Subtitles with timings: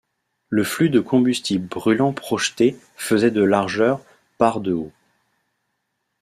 [0.49, 4.01] Le flux de combustible brûlant projeté faisait de largeur
[4.39, 4.91] par de haut.